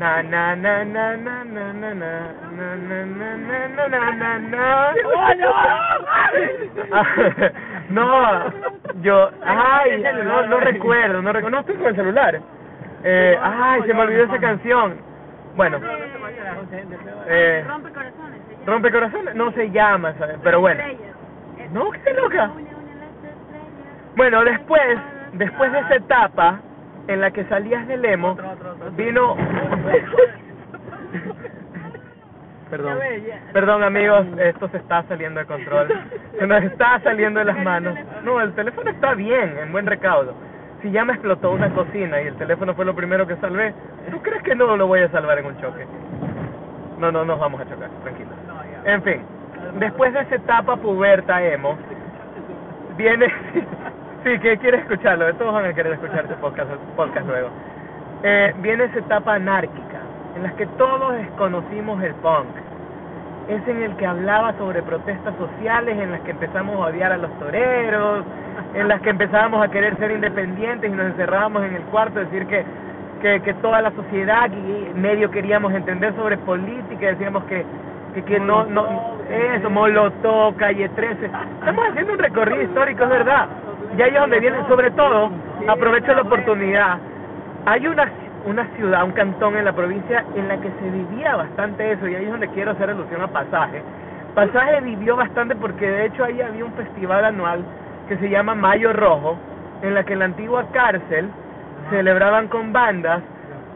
Na 0.00 0.22
na 0.22 0.56
na 0.56 0.84
na 0.84 1.16
na 1.16 1.44
na 1.44 1.72
na 1.72 1.92
na 1.92 2.02
na 2.02 2.20
na 2.48 3.28
na 3.76 3.88
na 3.88 4.10
na 4.20 4.38
na 4.38 4.94
Ah, 6.92 7.04
no 7.90 8.06
yo 9.02 9.30
ay 9.44 10.02
no 10.24 10.46
no 10.46 10.60
recuerdo 10.60 11.20
no 11.22 11.32
recuerdo 11.32 11.50
no 11.50 11.60
estoy 11.60 11.76
con 11.76 11.86
el 11.88 11.96
celular 11.96 12.40
eh, 13.04 13.38
ay 13.42 13.82
se 13.86 13.94
me 13.94 14.00
olvidó 14.00 14.24
esa 14.24 14.38
canción 14.38 14.96
bueno 15.56 15.78
eh, 17.28 17.64
Rompe 17.68 17.90
corazones. 17.92 18.40
rompe 18.66 18.90
corazones 18.90 19.34
no 19.34 19.52
se 19.52 19.70
llama 19.70 20.14
¿sabes? 20.18 20.38
pero 20.42 20.60
bueno 20.60 20.82
no 21.72 21.90
qué 21.92 22.12
loca. 22.14 22.50
Bueno, 24.16 24.44
después, 24.44 24.98
después 25.34 25.70
de 25.72 25.78
esa 25.78 25.94
etapa 25.94 26.58
en 27.10 27.20
la 27.20 27.30
que 27.32 27.44
salías 27.44 27.86
del 27.88 28.04
emo, 28.04 28.36
vino... 28.96 29.36
Perdón, 32.70 32.98
perdón 33.52 33.82
amigos, 33.82 34.24
esto 34.38 34.68
se 34.68 34.76
está 34.76 35.02
saliendo 35.08 35.40
de 35.40 35.46
control, 35.46 35.88
se 36.38 36.46
nos 36.46 36.62
está 36.62 37.00
saliendo 37.00 37.40
de 37.40 37.46
las 37.46 37.58
manos. 37.64 37.98
No, 38.22 38.40
el 38.40 38.52
teléfono 38.52 38.88
está 38.90 39.14
bien, 39.14 39.58
en 39.60 39.72
buen 39.72 39.86
recaudo. 39.86 40.34
Si 40.80 40.88
ya 40.92 41.04
me 41.04 41.14
explotó 41.14 41.50
una 41.50 41.68
cocina 41.70 42.22
y 42.22 42.28
el 42.28 42.36
teléfono 42.36 42.72
fue 42.76 42.84
lo 42.84 42.94
primero 42.94 43.26
que 43.26 43.34
salvé, 43.38 43.74
¿tú 44.12 44.22
crees 44.22 44.44
que 44.44 44.54
no 44.54 44.76
lo 44.76 44.86
voy 44.86 45.00
a 45.00 45.10
salvar 45.10 45.40
en 45.40 45.46
un 45.46 45.60
choque? 45.60 45.84
No, 47.00 47.10
no 47.10 47.24
nos 47.24 47.40
vamos 47.40 47.60
a 47.60 47.64
chocar, 47.68 47.90
tranquilo. 48.04 48.30
En 48.84 49.02
fin, 49.02 49.22
después 49.80 50.12
de 50.14 50.20
esa 50.20 50.36
etapa 50.36 50.76
puberta 50.76 51.44
emo, 51.44 51.76
viene 52.96 53.26
sí 54.24 54.38
que 54.38 54.58
quiere 54.58 54.78
escucharlo 54.78 55.32
todos 55.34 55.54
van 55.54 55.66
a 55.66 55.72
querer 55.72 55.92
escuchar 55.94 56.24
este 56.24 56.34
podcast, 56.36 56.70
podcast 56.96 57.26
luego 57.26 57.48
eh, 58.22 58.54
viene 58.58 58.84
esa 58.84 58.98
etapa 58.98 59.34
anárquica 59.34 60.00
en 60.36 60.42
la 60.42 60.52
que 60.52 60.66
todos 60.66 61.14
desconocimos 61.14 62.02
el 62.02 62.14
punk 62.16 62.48
es 63.48 63.66
en 63.66 63.82
el 63.82 63.96
que 63.96 64.06
hablaba 64.06 64.52
sobre 64.58 64.82
protestas 64.82 65.34
sociales 65.36 65.98
en 65.98 66.12
las 66.12 66.20
que 66.20 66.32
empezamos 66.32 66.76
a 66.76 66.90
odiar 66.90 67.12
a 67.12 67.16
los 67.16 67.36
toreros 67.38 68.24
en 68.74 68.88
las 68.88 69.00
que 69.00 69.10
empezábamos 69.10 69.62
a 69.62 69.70
querer 69.70 69.96
ser 69.96 70.10
independientes 70.10 70.90
y 70.90 70.94
nos 70.94 71.06
encerrábamos 71.06 71.64
en 71.64 71.74
el 71.74 71.82
cuarto 71.84 72.20
decir 72.20 72.46
que 72.46 72.64
que, 73.22 73.40
que 73.42 73.52
toda 73.54 73.82
la 73.82 73.90
sociedad 73.90 74.50
y 74.50 74.98
medio 74.98 75.30
queríamos 75.30 75.74
entender 75.74 76.14
sobre 76.16 76.38
política 76.38 77.08
decíamos 77.08 77.44
que 77.44 77.64
que, 78.14 78.24
que 78.24 78.40
no, 78.40 78.64
no, 78.64 79.18
eso, 79.30 79.70
Molotov, 79.70 80.56
Calle 80.56 80.88
13. 80.88 81.26
Estamos 81.26 81.88
haciendo 81.88 82.14
un 82.14 82.18
recorrido 82.18 82.62
histórico, 82.62 83.04
es 83.04 83.10
verdad. 83.10 83.48
Y 84.00 84.02
ahí 84.02 84.14
es 84.14 84.20
donde 84.20 84.40
viene, 84.40 84.66
sobre 84.66 84.90
todo, 84.92 85.30
aprovecho 85.68 86.14
la 86.14 86.22
oportunidad. 86.22 86.96
Hay 87.66 87.86
una, 87.86 88.10
una 88.46 88.64
ciudad, 88.74 89.04
un 89.04 89.12
cantón 89.12 89.58
en 89.58 89.66
la 89.66 89.74
provincia 89.74 90.24
en 90.34 90.48
la 90.48 90.56
que 90.56 90.70
se 90.70 90.88
vivía 90.88 91.36
bastante 91.36 91.92
eso, 91.92 92.08
y 92.08 92.14
ahí 92.14 92.24
es 92.24 92.30
donde 92.30 92.48
quiero 92.48 92.70
hacer 92.70 92.88
alusión 92.88 93.20
a 93.20 93.26
Pasaje. 93.26 93.82
Pasaje 94.34 94.80
vivió 94.80 95.16
bastante 95.16 95.54
porque 95.54 95.86
de 95.86 96.06
hecho 96.06 96.24
ahí 96.24 96.40
había 96.40 96.64
un 96.64 96.72
festival 96.72 97.26
anual 97.26 97.62
que 98.08 98.16
se 98.16 98.30
llama 98.30 98.54
Mayo 98.54 98.94
Rojo, 98.94 99.36
en 99.82 99.92
la 99.92 100.02
que 100.02 100.14
en 100.14 100.20
la 100.20 100.24
antigua 100.24 100.64
cárcel 100.72 101.28
celebraban 101.90 102.48
con 102.48 102.72
bandas 102.72 103.20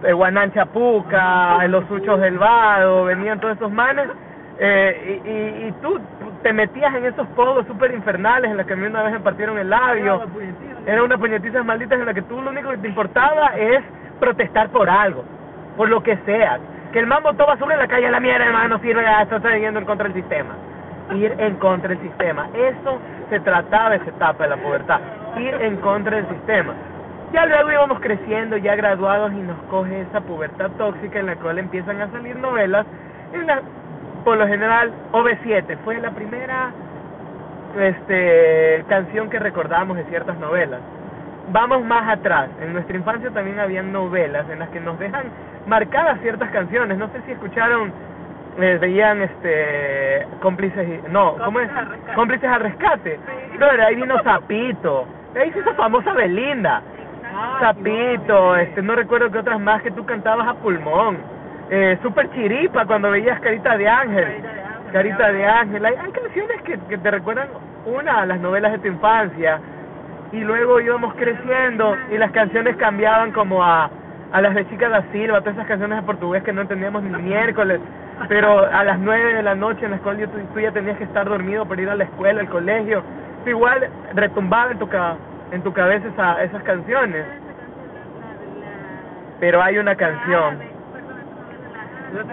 de 0.00 0.10
Guananchapuca, 0.14 1.66
Los 1.68 1.84
Suchos 1.88 2.18
del 2.18 2.38
Vado, 2.38 3.04
venían 3.04 3.40
todos 3.40 3.56
esos 3.56 3.70
manes, 3.70 4.08
eh, 4.58 5.20
y, 5.24 5.28
y, 5.28 5.68
y 5.68 5.72
tú 5.82 6.00
te 6.42 6.52
metías 6.52 6.94
en 6.94 7.06
esos 7.06 7.26
podos 7.28 7.66
súper 7.66 7.92
infernales 7.92 8.50
en 8.50 8.56
los 8.56 8.66
que 8.66 8.74
a 8.74 8.76
mí 8.76 8.86
una 8.86 9.02
vez 9.02 9.12
me 9.12 9.20
partieron 9.20 9.58
el 9.58 9.70
labio, 9.70 10.22
era 10.86 11.02
una 11.02 11.18
puñetiza 11.18 11.62
malditas 11.62 11.98
en 11.98 12.06
la 12.06 12.14
que 12.14 12.22
tú 12.22 12.40
lo 12.40 12.50
único 12.50 12.70
que 12.70 12.78
te 12.78 12.88
importaba 12.88 13.48
es 13.56 13.82
protestar 14.20 14.68
por 14.68 14.88
algo, 14.88 15.24
por 15.76 15.88
lo 15.88 16.02
que 16.02 16.16
sea, 16.18 16.58
que 16.92 16.98
el 17.00 17.06
mambo 17.06 17.32
todo 17.32 17.46
basura 17.46 17.74
en 17.74 17.80
la 17.80 17.88
calle, 17.88 18.10
la 18.10 18.20
mierda 18.20 18.46
hermano, 18.46 18.76
no 18.76 18.78
sirve, 18.80 19.02
ya 19.02 19.22
estás 19.22 19.42
yendo 19.58 19.80
en 19.80 19.86
contra 19.86 20.04
del 20.04 20.14
sistema, 20.14 20.54
ir 21.14 21.34
en 21.38 21.56
contra 21.56 21.88
del 21.88 22.00
sistema, 22.00 22.48
eso 22.54 23.00
se 23.30 23.40
trataba 23.40 23.90
de 23.90 23.96
esa 23.96 24.10
etapa 24.10 24.44
de 24.44 24.50
la 24.50 24.56
pubertad, 24.56 25.00
ir 25.38 25.54
en 25.54 25.76
contra 25.78 26.16
del 26.16 26.28
sistema. 26.28 26.74
Ya 27.32 27.46
luego 27.46 27.72
íbamos 27.72 27.98
creciendo, 27.98 28.56
ya 28.58 28.76
graduados, 28.76 29.32
y 29.32 29.38
nos 29.38 29.56
coge 29.68 30.02
esa 30.02 30.20
pubertad 30.20 30.70
tóxica 30.78 31.18
en 31.18 31.26
la 31.26 31.34
cual 31.34 31.58
empiezan 31.58 32.00
a 32.00 32.08
salir 32.12 32.36
novelas. 32.36 32.86
En 33.32 33.44
la, 33.48 33.60
por 34.24 34.36
lo 34.38 34.46
general, 34.46 34.90
OV7 35.12 35.76
fue 35.84 35.98
la 36.00 36.10
primera 36.10 36.70
este, 37.78 38.84
canción 38.88 39.28
que 39.30 39.38
recordamos 39.38 39.96
de 39.96 40.04
ciertas 40.04 40.38
novelas. 40.38 40.80
Vamos 41.50 41.84
más 41.84 42.08
atrás. 42.08 42.48
En 42.62 42.72
nuestra 42.72 42.96
infancia 42.96 43.30
también 43.30 43.58
habían 43.60 43.92
novelas 43.92 44.48
en 44.48 44.58
las 44.60 44.68
que 44.70 44.80
nos 44.80 44.98
dejan 44.98 45.24
marcadas 45.66 46.20
ciertas 46.22 46.50
canciones. 46.50 46.96
No 46.96 47.08
sé 47.08 47.20
si 47.26 47.32
escucharon, 47.32 47.92
eh, 48.58 48.78
veían 48.80 49.20
este 49.22 50.26
cómplices, 50.40 50.88
y- 50.88 51.10
no, 51.10 51.36
¿cómo 51.44 51.60
es? 51.60 51.68
Cómplices 52.14 52.48
al 52.48 52.60
rescate. 52.60 53.18
No, 53.58 53.66
ahí 53.66 53.94
vino 53.96 54.18
Zapito. 54.22 55.06
Ahí 55.38 55.52
hizo 55.54 55.74
famosa 55.74 56.12
Belinda. 56.14 56.80
Zapito, 57.60 58.56
este, 58.56 58.80
no 58.82 58.94
recuerdo 58.94 59.30
que 59.30 59.38
otras 59.38 59.60
más 59.60 59.82
que 59.82 59.90
tú 59.90 60.06
cantabas 60.06 60.46
a 60.48 60.54
pulmón. 60.54 61.18
Eh, 61.70 61.98
Super 62.02 62.30
Chiripa 62.32 62.84
cuando 62.86 63.10
veías 63.10 63.40
Carita 63.40 63.76
de 63.76 63.88
Ángel. 63.88 64.42
Carita 64.92 65.32
de 65.32 65.46
Ángel. 65.46 65.84
Hay, 65.84 65.94
hay 65.94 66.10
canciones 66.12 66.62
que, 66.62 66.78
que 66.88 66.98
te 66.98 67.10
recuerdan 67.10 67.48
una 67.86 68.20
a 68.22 68.26
las 68.26 68.38
novelas 68.40 68.72
de 68.72 68.78
tu 68.78 68.88
infancia. 68.88 69.58
Y 70.32 70.40
luego 70.40 70.80
íbamos 70.80 71.14
creciendo 71.14 71.96
y 72.10 72.18
las 72.18 72.30
canciones 72.32 72.76
cambiaban 72.76 73.32
como 73.32 73.62
a, 73.62 73.88
a 74.32 74.40
las 74.40 74.54
de 74.54 74.68
Chica 74.68 74.88
da 74.88 75.02
Silva, 75.12 75.40
todas 75.40 75.54
esas 75.54 75.66
canciones 75.68 75.98
de 75.98 76.02
portugués 76.04 76.42
que 76.42 76.52
no 76.52 76.62
entendíamos 76.62 77.02
ni 77.02 77.16
miércoles. 77.22 77.80
Pero 78.28 78.58
a 78.66 78.84
las 78.84 78.98
nueve 78.98 79.34
de 79.34 79.42
la 79.42 79.54
noche 79.54 79.84
en 79.84 79.90
la 79.90 79.96
escuela 79.96 80.26
tú, 80.26 80.38
tú 80.52 80.60
ya 80.60 80.70
tenías 80.72 80.96
que 80.98 81.04
estar 81.04 81.28
dormido 81.28 81.66
para 81.66 81.82
ir 81.82 81.88
a 81.90 81.94
la 81.96 82.04
escuela, 82.04 82.40
al 82.40 82.48
colegio. 82.48 83.02
Tú 83.44 83.50
igual 83.50 83.88
retumbaba 84.14 84.72
en 84.72 84.78
tu, 84.78 84.88
ca- 84.88 85.16
en 85.50 85.62
tu 85.62 85.72
cabeza 85.72 86.08
esa, 86.08 86.42
esas 86.42 86.62
canciones. 86.62 87.24
Pero 89.40 89.62
hay 89.62 89.78
una 89.78 89.94
canción. 89.96 90.73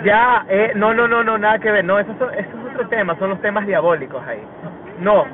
Ya, 0.03 0.45
eh, 0.49 0.71
no, 0.75 0.93
no, 0.93 1.07
no, 1.07 1.23
no, 1.23 1.37
nada 1.37 1.59
que 1.59 1.71
ver, 1.71 1.83
no, 1.85 1.99
eso, 1.99 2.11
eso 2.11 2.29
es 2.33 2.47
otro 2.73 2.87
tema, 2.87 3.15
son 3.17 3.29
los 3.29 3.41
temas 3.41 3.65
diabólicos 3.65 4.21
ahí. 4.27 4.41
No, 4.99 5.25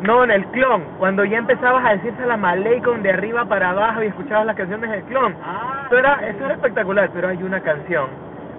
no, 0.00 0.24
en 0.24 0.30
el 0.32 0.44
clon, 0.46 0.82
cuando 0.98 1.24
ya 1.24 1.38
empezabas 1.38 1.84
a 1.84 1.90
decirse 1.92 2.26
la 2.26 2.36
Malecon 2.36 3.02
de 3.02 3.10
arriba 3.10 3.44
para 3.44 3.70
abajo 3.70 4.02
y 4.02 4.06
escuchabas 4.06 4.46
las 4.46 4.56
canciones 4.56 4.90
del 4.90 5.02
clon, 5.04 5.34
eso 5.86 5.98
era, 5.98 6.14
eso 6.28 6.44
era 6.44 6.54
espectacular, 6.54 7.10
pero 7.14 7.28
hay 7.28 7.42
una 7.42 7.60
canción, 7.60 8.06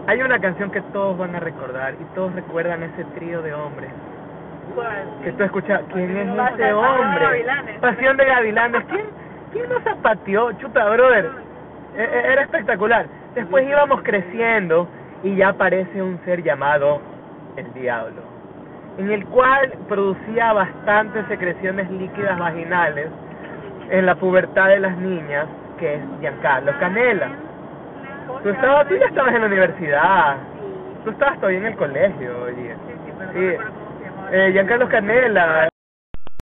hay 0.08 0.22
una 0.22 0.40
canción 0.40 0.72
que 0.72 0.82
todos 0.94 1.18
van 1.18 1.36
a 1.36 1.40
recordar 1.40 1.96
y 2.00 2.04
todos 2.16 2.34
recuerdan 2.34 2.84
ese 2.84 3.04
trío 3.16 3.42
de 3.42 3.54
hombres, 3.54 3.90
que 5.24 5.32
tú 5.34 5.44
escuchas, 5.44 5.82
¿quién 5.92 6.16
es 6.18 6.28
ese 6.54 6.74
hombre? 6.74 7.28
Pasión 7.82 8.18
de 8.18 8.26
Gavilanes. 8.26 8.84
¿Quién, 8.86 9.06
quién 9.52 9.70
nos 9.70 9.84
zapateó? 9.84 10.52
Chuta, 10.54 10.90
brother. 10.90 11.30
E- 11.98 12.02
e- 12.02 12.32
Era 12.34 12.42
espectacular. 12.44 13.06
Después 13.36 13.68
íbamos 13.68 14.02
creciendo 14.04 14.88
y 15.24 15.36
ya 15.38 15.50
aparece 15.50 16.01
un 16.01 16.20
ser 16.25 16.44
llamado 16.44 17.01
el 17.56 17.74
diablo, 17.74 18.22
en 18.98 19.12
el 19.12 19.25
cual 19.27 19.72
producía 19.88 20.53
bastantes 20.53 21.25
secreciones 21.27 21.89
líquidas 21.92 22.38
vaginales 22.38 23.08
en 23.89 24.06
la 24.06 24.15
pubertad 24.15 24.68
de 24.70 24.80
las 24.80 24.98
niñas, 24.98 25.48
que 25.80 25.96
es 25.96 26.01
Giancarlo 26.20 26.77
Canela. 26.80 27.30
Tú, 28.44 28.50
estabas, 28.50 28.88
tú 28.88 28.96
ya 28.96 29.06
estabas 29.06 29.34
en 29.34 29.42
la 29.42 29.48
universidad, 29.48 30.38
tú 31.03 31.12
estabas 31.12 31.38
todavía 31.38 31.60
en 31.60 31.65
el 31.68 31.75
colegio, 31.75 32.44
oye. 32.44 32.75
Sí. 33.34 33.58
Eh, 34.32 34.50
Giancarlo 34.51 34.89
Canela, 34.89 35.70